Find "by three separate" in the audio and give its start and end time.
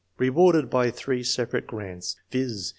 0.71-1.67